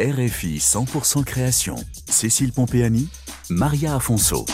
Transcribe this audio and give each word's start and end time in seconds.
RFI 0.00 0.58
100% 0.58 1.24
création. 1.24 1.74
Cécile 2.08 2.52
Pompéani, 2.52 3.08
Maria 3.50 3.96
Afonso. 3.96 4.46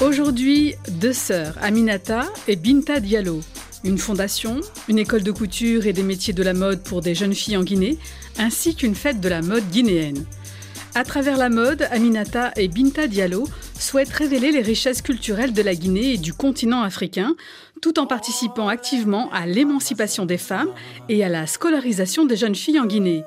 Aujourd'hui, 0.00 0.74
deux 0.90 1.12
sœurs, 1.12 1.54
Aminata 1.62 2.24
et 2.48 2.56
Binta 2.56 2.98
Diallo. 2.98 3.42
Une 3.84 3.98
fondation, 3.98 4.60
une 4.88 4.98
école 4.98 5.22
de 5.22 5.30
couture 5.30 5.86
et 5.86 5.92
des 5.92 6.02
métiers 6.02 6.34
de 6.34 6.42
la 6.42 6.52
mode 6.52 6.82
pour 6.82 7.00
des 7.00 7.14
jeunes 7.14 7.34
filles 7.34 7.56
en 7.56 7.62
Guinée, 7.62 7.96
ainsi 8.38 8.74
qu'une 8.74 8.96
fête 8.96 9.20
de 9.20 9.28
la 9.28 9.40
mode 9.40 9.70
guinéenne. 9.70 10.24
À 10.96 11.04
travers 11.04 11.36
la 11.36 11.48
mode, 11.48 11.86
Aminata 11.92 12.50
et 12.56 12.66
Binta 12.66 13.06
Diallo 13.06 13.46
souhaitent 13.78 14.12
révéler 14.12 14.50
les 14.50 14.62
richesses 14.62 15.02
culturelles 15.02 15.52
de 15.52 15.62
la 15.62 15.76
Guinée 15.76 16.14
et 16.14 16.18
du 16.18 16.32
continent 16.32 16.82
africain, 16.82 17.36
tout 17.82 17.98
en 17.98 18.06
participant 18.06 18.68
activement 18.68 19.30
à 19.32 19.46
l'émancipation 19.46 20.26
des 20.26 20.38
femmes 20.38 20.70
et 21.08 21.24
à 21.24 21.28
la 21.28 21.46
scolarisation 21.46 22.24
des 22.24 22.36
jeunes 22.36 22.54
filles 22.54 22.80
en 22.80 22.86
Guinée. 22.86 23.22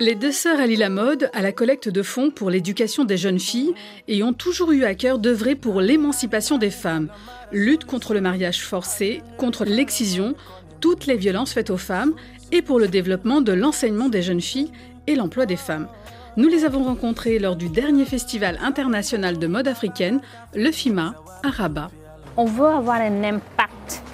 Les 0.00 0.14
deux 0.14 0.32
sœurs 0.32 0.58
allient 0.58 0.76
la 0.76 0.88
mode 0.88 1.30
à 1.32 1.42
la 1.42 1.52
collecte 1.52 1.88
de 1.88 2.02
fonds 2.02 2.30
pour 2.30 2.50
l'éducation 2.50 3.04
des 3.04 3.16
jeunes 3.16 3.38
filles 3.38 3.74
et 4.08 4.22
ont 4.22 4.32
toujours 4.32 4.72
eu 4.72 4.84
à 4.84 4.94
cœur 4.94 5.18
d'œuvrer 5.18 5.54
pour 5.54 5.80
l'émancipation 5.80 6.58
des 6.58 6.70
femmes, 6.70 7.08
lutte 7.52 7.84
contre 7.84 8.14
le 8.14 8.20
mariage 8.20 8.62
forcé, 8.62 9.22
contre 9.36 9.64
l'excision, 9.64 10.34
toutes 10.80 11.06
les 11.06 11.16
violences 11.16 11.52
faites 11.52 11.70
aux 11.70 11.76
femmes 11.76 12.14
et 12.50 12.62
pour 12.62 12.80
le 12.80 12.88
développement 12.88 13.42
de 13.42 13.52
l'enseignement 13.52 14.08
des 14.08 14.22
jeunes 14.22 14.40
filles 14.40 14.72
et 15.06 15.14
l'emploi 15.14 15.46
des 15.46 15.56
femmes. 15.56 15.88
Nous 16.36 16.48
les 16.48 16.64
avons 16.64 16.82
rencontrées 16.82 17.38
lors 17.38 17.56
du 17.56 17.68
dernier 17.68 18.06
festival 18.06 18.58
international 18.62 19.38
de 19.38 19.46
mode 19.46 19.68
africaine, 19.68 20.20
le 20.54 20.72
FIMA, 20.72 21.14
à 21.44 21.50
Rabat. 21.50 21.90
On 22.38 22.46
veut 22.46 22.66
avoir 22.66 22.96
un 22.96 23.22
impact 23.22 23.51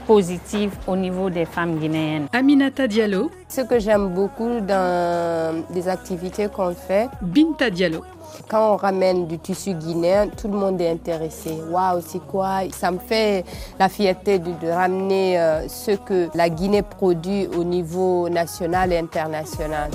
positif 0.09 0.71
au 0.87 0.97
niveau 0.97 1.29
des 1.29 1.45
femmes 1.45 1.77
guinéennes. 1.79 2.27
Aminata 2.33 2.89
Diallo, 2.89 3.31
Ce 3.47 3.61
que 3.61 3.79
j'aime 3.79 4.09
beaucoup 4.09 4.61
dans 4.61 5.63
les 5.75 5.87
activités 5.87 6.49
qu'on 6.49 6.75
fait, 6.75 7.09
Binta 7.21 7.69
Diallo. 7.69 8.03
quand 8.49 8.73
on 8.73 8.77
ramène 8.77 9.27
du 9.27 9.39
tissu 9.39 9.75
guinéen, 9.75 10.29
tout 10.29 10.49
le 10.49 10.57
monde 10.57 10.81
est 10.81 10.91
intéressé. 10.91 11.51
Waouh, 11.71 12.01
c'est 12.07 12.25
quoi? 12.27 12.61
Ça 12.73 12.91
me 12.91 12.99
fait 12.99 13.45
la 13.79 13.89
fierté 13.91 14.39
de, 14.39 14.51
de 14.63 14.69
ramener 14.71 15.39
euh, 15.39 15.69
ce 15.69 15.91
que 15.93 16.29
la 16.35 16.49
Guinée 16.49 16.83
produit 16.83 17.47
au 17.59 17.63
niveau 17.65 18.29
national 18.31 18.93
et 18.95 18.99
international. 18.99 19.91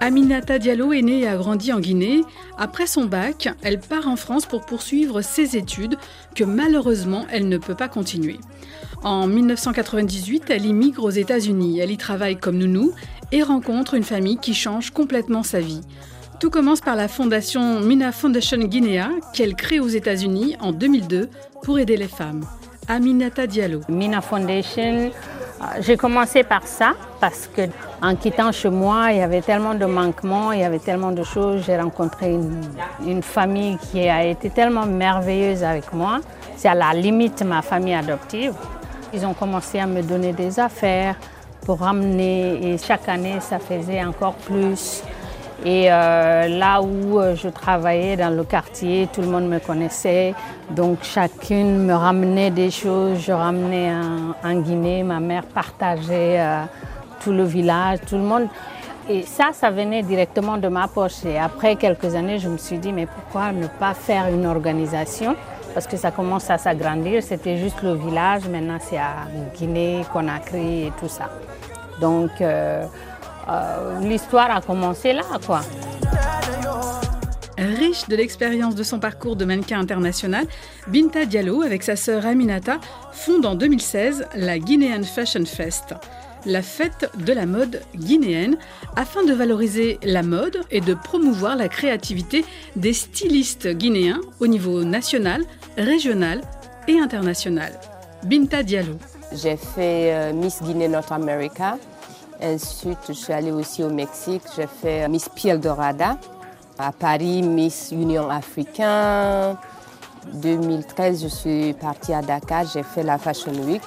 Aminata 0.00 0.60
Diallo 0.60 0.92
est 0.92 1.02
née 1.02 1.20
et 1.20 1.28
a 1.28 1.36
grandi 1.36 1.72
en 1.72 1.80
Guinée. 1.80 2.22
Après 2.56 2.86
son 2.86 3.04
bac, 3.04 3.48
elle 3.62 3.80
part 3.80 4.06
en 4.06 4.14
France 4.14 4.46
pour 4.46 4.64
poursuivre 4.64 5.22
ses 5.22 5.56
études 5.56 5.96
que 6.36 6.44
malheureusement 6.44 7.26
elle 7.32 7.48
ne 7.48 7.58
peut 7.58 7.74
pas 7.74 7.88
continuer. 7.88 8.38
En 9.02 9.26
1998, 9.26 10.44
elle 10.50 10.66
immigre 10.66 11.04
aux 11.04 11.10
États-Unis. 11.10 11.80
Elle 11.80 11.90
y 11.90 11.96
travaille 11.96 12.36
comme 12.36 12.58
nounou 12.58 12.92
et 13.32 13.42
rencontre 13.42 13.94
une 13.94 14.04
famille 14.04 14.38
qui 14.38 14.54
change 14.54 14.90
complètement 14.90 15.42
sa 15.42 15.60
vie. 15.60 15.80
Tout 16.38 16.50
commence 16.50 16.80
par 16.80 16.94
la 16.94 17.08
fondation 17.08 17.80
Mina 17.80 18.12
Foundation 18.12 18.58
Guinea 18.58 19.10
qu'elle 19.34 19.56
crée 19.56 19.80
aux 19.80 19.88
États-Unis 19.88 20.56
en 20.60 20.70
2002 20.70 21.28
pour 21.64 21.80
aider 21.80 21.96
les 21.96 22.06
femmes. 22.06 22.44
Aminata 22.86 23.48
Diallo. 23.48 23.80
Mina 23.88 24.20
Foundation, 24.20 25.10
j'ai 25.80 25.96
commencé 25.96 26.42
par 26.42 26.66
ça 26.66 26.92
parce 27.20 27.48
que 27.54 27.62
en 28.00 28.14
quittant 28.14 28.52
chez 28.52 28.70
moi, 28.70 29.08
il 29.10 29.18
y 29.18 29.22
avait 29.22 29.40
tellement 29.40 29.74
de 29.74 29.86
manquements, 29.86 30.52
il 30.52 30.60
y 30.60 30.64
avait 30.64 30.78
tellement 30.78 31.10
de 31.10 31.22
choses. 31.24 31.64
J'ai 31.66 31.78
rencontré 31.80 32.32
une, 32.32 32.62
une 33.04 33.22
famille 33.22 33.76
qui 33.78 34.08
a 34.08 34.24
été 34.24 34.50
tellement 34.50 34.86
merveilleuse 34.86 35.64
avec 35.64 35.92
moi. 35.92 36.20
C'est 36.56 36.68
à 36.68 36.74
la 36.74 36.92
limite 36.92 37.42
ma 37.42 37.62
famille 37.62 37.94
adoptive. 37.94 38.54
Ils 39.12 39.24
ont 39.26 39.34
commencé 39.34 39.78
à 39.78 39.86
me 39.86 40.02
donner 40.02 40.32
des 40.32 40.60
affaires 40.60 41.16
pour 41.64 41.80
ramener 41.80 42.72
et 42.72 42.78
chaque 42.78 43.08
année 43.08 43.38
ça 43.40 43.58
faisait 43.58 44.04
encore 44.04 44.34
plus. 44.34 45.02
Et 45.64 45.90
euh, 45.90 46.46
là 46.46 46.80
où 46.80 47.18
euh, 47.18 47.34
je 47.34 47.48
travaillais 47.48 48.16
dans 48.16 48.30
le 48.30 48.44
quartier, 48.44 49.08
tout 49.12 49.22
le 49.22 49.26
monde 49.26 49.48
me 49.48 49.58
connaissait. 49.58 50.34
Donc 50.70 51.02
chacune 51.02 51.84
me 51.84 51.94
ramenait 51.94 52.50
des 52.50 52.70
choses. 52.70 53.18
Je 53.20 53.32
ramenais 53.32 53.92
en, 54.44 54.60
Guinée, 54.60 55.02
ma 55.02 55.18
mère 55.18 55.44
partageait 55.44 56.40
euh, 56.40 56.62
tout 57.20 57.32
le 57.32 57.42
village, 57.42 57.98
tout 58.08 58.16
le 58.16 58.22
monde. 58.22 58.46
Et 59.08 59.22
ça, 59.22 59.46
ça 59.52 59.70
venait 59.70 60.02
directement 60.02 60.58
de 60.58 60.68
ma 60.68 60.86
poche. 60.86 61.24
Et 61.24 61.38
après 61.38 61.74
quelques 61.74 62.14
années, 62.14 62.38
je 62.38 62.48
me 62.48 62.58
suis 62.58 62.78
dit, 62.78 62.92
mais 62.92 63.06
pourquoi 63.06 63.50
ne 63.50 63.66
pas 63.66 63.94
faire 63.94 64.28
une 64.28 64.46
organisation? 64.46 65.34
Parce 65.74 65.88
que 65.88 65.96
ça 65.96 66.12
commence 66.12 66.50
à 66.50 66.58
s'agrandir. 66.58 67.22
C'était 67.22 67.56
juste 67.56 67.82
le 67.82 67.94
village, 67.94 68.48
maintenant 68.48 68.78
c'est 68.80 68.98
à 68.98 69.26
Guinée, 69.56 70.04
Conakry 70.12 70.86
et 70.86 70.92
tout 71.00 71.08
ça. 71.08 71.30
Donc 72.00 72.30
euh, 73.48 74.00
l'histoire 74.00 74.50
a 74.50 74.60
commencé 74.60 75.12
là, 75.12 75.22
quoi. 75.44 75.60
Riche 77.56 78.06
de 78.08 78.14
l'expérience 78.14 78.76
de 78.76 78.84
son 78.84 79.00
parcours 79.00 79.34
de 79.34 79.44
mannequin 79.44 79.80
international, 79.80 80.46
Binta 80.86 81.24
Diallo, 81.24 81.62
avec 81.62 81.82
sa 81.82 81.96
sœur 81.96 82.24
Aminata, 82.24 82.78
fonde 83.12 83.46
en 83.46 83.56
2016 83.56 84.26
la 84.36 84.60
Guinean 84.60 85.02
Fashion 85.02 85.44
Fest, 85.44 85.94
la 86.46 86.62
fête 86.62 87.10
de 87.18 87.32
la 87.32 87.46
mode 87.46 87.82
guinéenne, 87.96 88.56
afin 88.94 89.24
de 89.24 89.32
valoriser 89.32 89.98
la 90.04 90.22
mode 90.22 90.60
et 90.70 90.80
de 90.80 90.94
promouvoir 90.94 91.56
la 91.56 91.68
créativité 91.68 92.44
des 92.76 92.92
stylistes 92.92 93.68
guinéens 93.68 94.20
au 94.38 94.46
niveau 94.46 94.84
national, 94.84 95.42
régional 95.76 96.42
et 96.86 97.00
international. 97.00 97.72
Binta 98.24 98.62
Diallo. 98.62 98.94
J'ai 99.32 99.56
fait 99.56 100.12
euh, 100.14 100.32
Miss 100.32 100.62
Guinée 100.62 100.88
North 100.88 101.12
America. 101.12 101.76
Ensuite, 102.40 102.98
je 103.08 103.14
suis 103.14 103.32
allée 103.32 103.50
aussi 103.50 103.82
au 103.82 103.90
Mexique. 103.90 104.42
J'ai 104.54 104.68
fait 104.68 105.04
euh, 105.04 105.08
Miss 105.08 105.28
Piel 105.28 105.58
Dorada. 105.58 106.16
À 106.78 106.92
Paris, 106.92 107.42
Miss 107.42 107.90
Union 107.90 108.30
Africain. 108.30 109.56
2013, 110.34 111.22
je 111.22 111.28
suis 111.28 111.72
partie 111.72 112.14
à 112.14 112.22
Dakar. 112.22 112.64
J'ai 112.72 112.84
fait 112.84 113.02
la 113.02 113.18
Fashion 113.18 113.52
Week. 113.66 113.82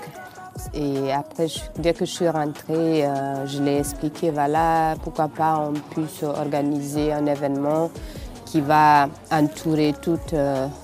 Et 0.73 1.13
après, 1.13 1.47
dès 1.77 1.93
que 1.93 2.03
je 2.03 2.11
suis 2.11 2.27
rentrée, 2.27 3.05
euh, 3.05 3.47
je 3.47 3.63
l'ai 3.63 3.77
expliqué, 3.77 4.31
voilà, 4.31 4.95
pourquoi 5.01 5.29
pas 5.29 5.57
on 5.69 5.73
puisse 5.73 6.21
organiser 6.23 7.13
un 7.13 7.25
événement 7.25 7.89
qui 8.45 8.59
va 8.59 9.07
entourer 9.31 9.95
tous 10.01 10.19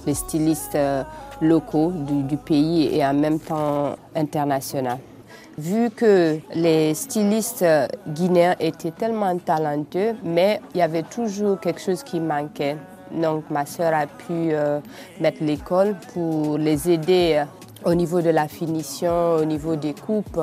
les 0.06 0.14
stylistes 0.14 0.76
euh, 0.76 1.04
locaux 1.42 1.92
du, 1.92 2.24
du 2.24 2.38
pays 2.38 2.96
et 2.96 3.06
en 3.06 3.14
même 3.14 3.42
temps 3.42 3.98
international. 4.16 5.00
Vu 5.58 5.90
que 5.90 6.38
les 6.54 6.94
stylistes 6.94 7.66
guinéens 8.08 8.56
étaient 8.60 8.92
tellement 8.92 9.36
talentueux, 9.40 10.14
mais 10.24 10.62
il 10.76 10.78
y 10.78 10.82
avait 10.84 11.02
toujours 11.02 11.60
quelque 11.60 11.82
chose 11.82 12.04
qui 12.04 12.20
manquait. 12.20 12.78
Donc 13.12 13.50
ma 13.50 13.66
sœur 13.66 13.92
a 13.92 14.06
pu 14.06 14.52
euh, 14.52 14.80
mettre 15.20 15.44
l'école 15.44 15.96
pour 16.14 16.60
les 16.60 16.92
aider 16.92 17.42
euh, 17.42 17.90
au 17.90 17.96
niveau 17.96 18.22
de 18.22 18.30
la 18.30 18.48
finition, 18.48 19.38
au 19.38 19.46
niveau 19.46 19.76
des 19.76 19.96
coupes. 19.96 20.40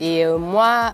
Et 0.00 0.24
euh, 0.24 0.38
moi, 0.38 0.92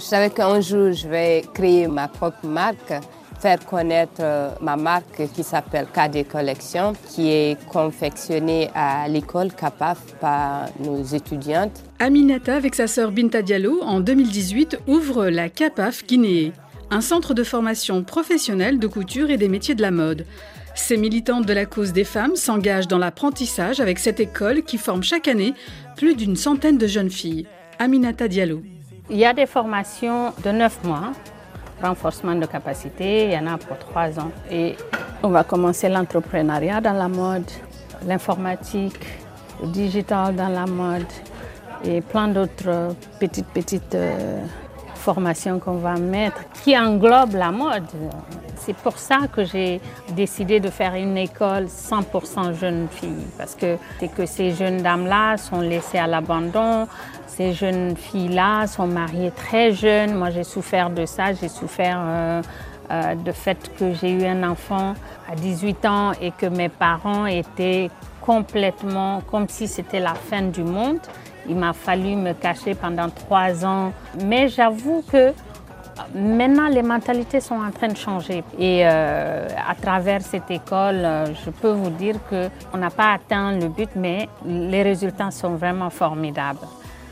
je 0.00 0.02
savais 0.02 0.30
qu'un 0.30 0.60
jour, 0.60 0.90
je 0.90 1.06
vais 1.06 1.44
créer 1.54 1.86
ma 1.86 2.08
propre 2.08 2.44
marque, 2.44 2.92
faire 3.38 3.64
connaître 3.64 4.20
euh, 4.20 4.50
ma 4.60 4.76
marque 4.76 5.22
qui 5.34 5.42
s'appelle 5.42 5.86
KD 5.86 6.26
Collection, 6.26 6.94
qui 7.08 7.30
est 7.30 7.58
confectionnée 7.68 8.70
à 8.74 9.08
l'école 9.08 9.52
CAPAF 9.52 9.98
par 10.20 10.66
nos 10.80 11.02
étudiantes. 11.02 11.82
Aminata, 11.98 12.56
avec 12.56 12.74
sa 12.74 12.86
sœur 12.86 13.10
Binta 13.10 13.42
Diallo, 13.42 13.82
en 13.82 14.00
2018, 14.00 14.80
ouvre 14.86 15.26
la 15.26 15.48
CAPAF 15.48 16.06
Guinée, 16.06 16.52
un 16.90 17.00
centre 17.00 17.34
de 17.34 17.44
formation 17.44 18.04
professionnelle 18.04 18.78
de 18.78 18.86
couture 18.86 19.30
et 19.30 19.36
des 19.36 19.48
métiers 19.48 19.74
de 19.74 19.82
la 19.82 19.90
mode. 19.90 20.26
Ces 20.74 20.96
militantes 20.96 21.46
de 21.46 21.52
la 21.52 21.66
cause 21.66 21.92
des 21.92 22.04
femmes 22.04 22.34
s'engagent 22.34 22.88
dans 22.88 22.98
l'apprentissage 22.98 23.80
avec 23.80 23.98
cette 23.98 24.20
école 24.20 24.62
qui 24.62 24.76
forme 24.76 25.02
chaque 25.02 25.28
année 25.28 25.54
plus 25.96 26.16
d'une 26.16 26.36
centaine 26.36 26.78
de 26.78 26.86
jeunes 26.86 27.10
filles. 27.10 27.46
Aminata 27.78 28.28
Diallo. 28.28 28.62
Il 29.10 29.18
y 29.18 29.24
a 29.24 29.32
des 29.32 29.46
formations 29.46 30.32
de 30.44 30.50
9 30.50 30.84
mois, 30.84 31.12
renforcement 31.84 32.34
de 32.34 32.46
capacité, 32.46 33.26
il 33.26 33.32
y 33.32 33.38
en 33.38 33.46
a 33.46 33.58
pour 33.58 33.78
3 33.78 34.18
ans. 34.18 34.30
Et 34.50 34.76
on 35.22 35.28
va 35.28 35.44
commencer 35.44 35.88
l'entrepreneuriat 35.88 36.80
dans 36.80 36.92
la 36.92 37.08
mode, 37.08 37.50
l'informatique, 38.06 39.06
le 39.62 39.68
digital 39.68 40.34
dans 40.34 40.48
la 40.48 40.66
mode 40.66 41.12
et 41.84 42.00
plein 42.00 42.28
d'autres 42.28 42.94
petites, 43.20 43.46
petites 43.48 43.94
euh, 43.94 44.40
formations 45.04 45.58
qu'on 45.58 45.76
va 45.76 45.96
mettre 45.96 46.40
qui 46.62 46.76
englobent 46.78 47.34
la 47.34 47.50
mode. 47.50 47.84
C'est 48.56 48.76
pour 48.76 48.96
ça 48.96 49.18
que 49.30 49.44
j'ai 49.44 49.82
décidé 50.16 50.60
de 50.60 50.70
faire 50.70 50.94
une 50.94 51.18
école 51.18 51.64
100% 51.66 52.58
jeunes 52.58 52.88
filles, 52.90 53.26
parce 53.36 53.54
que 53.54 53.76
c'est 54.00 54.08
que 54.08 54.24
ces 54.24 54.52
jeunes 54.52 54.80
dames-là 54.80 55.36
sont 55.36 55.60
laissées 55.60 55.98
à 55.98 56.06
l'abandon, 56.06 56.88
ces 57.26 57.52
jeunes 57.52 57.96
filles-là 57.96 58.66
sont 58.66 58.86
mariées 58.86 59.32
très 59.32 59.72
jeunes. 59.72 60.14
Moi, 60.14 60.30
j'ai 60.30 60.44
souffert 60.44 60.88
de 60.88 61.04
ça, 61.04 61.34
j'ai 61.34 61.48
souffert 61.48 61.98
euh, 62.00 62.42
euh, 62.90 63.14
de 63.14 63.32
fait 63.32 63.58
que 63.76 63.92
j'ai 63.92 64.10
eu 64.10 64.24
un 64.24 64.42
enfant 64.48 64.94
à 65.30 65.34
18 65.34 65.84
ans 65.84 66.12
et 66.18 66.30
que 66.30 66.46
mes 66.46 66.70
parents 66.70 67.26
étaient 67.26 67.90
complètement 68.22 69.20
comme 69.30 69.48
si 69.48 69.68
c'était 69.68 70.00
la 70.00 70.14
fin 70.14 70.42
du 70.42 70.62
monde. 70.62 71.00
Il 71.48 71.56
m'a 71.56 71.72
fallu 71.72 72.16
me 72.16 72.32
cacher 72.32 72.74
pendant 72.74 73.10
trois 73.10 73.64
ans. 73.64 73.92
Mais 74.24 74.48
j'avoue 74.48 75.02
que 75.10 75.32
Maintenant, 76.14 76.68
les 76.68 76.82
mentalités 76.82 77.40
sont 77.40 77.54
en 77.54 77.70
train 77.70 77.88
de 77.88 77.96
changer. 77.96 78.42
Et 78.58 78.82
euh, 78.84 79.48
à 79.68 79.74
travers 79.74 80.22
cette 80.22 80.50
école, 80.50 81.04
euh, 81.04 81.26
je 81.44 81.50
peux 81.50 81.70
vous 81.70 81.90
dire 81.90 82.16
qu'on 82.28 82.78
n'a 82.78 82.90
pas 82.90 83.12
atteint 83.12 83.52
le 83.52 83.68
but, 83.68 83.90
mais 83.94 84.28
les 84.44 84.82
résultats 84.82 85.30
sont 85.30 85.54
vraiment 85.54 85.90
formidables. 85.90 86.66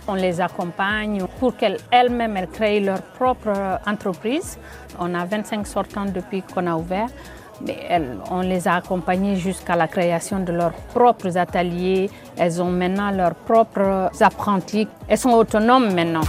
On 0.09 0.15
les 0.15 0.41
accompagne 0.41 1.25
pour 1.39 1.57
qu'elles-mêmes 1.57 2.47
créent 2.53 2.81
leur 2.81 3.03
propre 3.03 3.79
entreprise. 3.87 4.59
On 4.99 5.15
a 5.15 5.25
25 5.25 5.65
sortants 5.67 6.07
depuis 6.07 6.43
qu'on 6.43 6.67
a 6.67 6.75
ouvert. 6.75 7.09
Mais 7.61 8.01
on 8.31 8.41
les 8.41 8.67
a 8.67 8.77
accompagnées 8.77 9.37
jusqu'à 9.37 9.77
la 9.77 9.87
création 9.87 10.41
de 10.41 10.53
leurs 10.53 10.73
propres 10.73 11.37
ateliers. 11.37 12.11
Elles 12.37 12.61
ont 12.63 12.71
maintenant 12.71 13.11
leurs 13.11 13.35
propres 13.35 14.11
apprentis. 14.21 14.89
Elles 15.09 15.19
sont 15.19 15.31
autonomes 15.31 15.95
maintenant. 15.95 16.23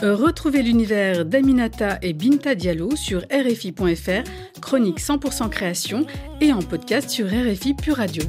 Retrouvez 0.00 0.62
l'univers 0.62 1.24
d'Aminata 1.24 1.98
et 2.02 2.12
Binta 2.12 2.54
Diallo 2.54 2.94
sur 2.94 3.22
RFI.fr, 3.22 4.60
chronique 4.60 5.00
100% 5.00 5.48
création 5.48 6.06
et 6.40 6.52
en 6.52 6.60
podcast 6.60 7.10
sur 7.10 7.26
RFI 7.26 7.74
Pure 7.74 7.96
Radio. 7.96 8.22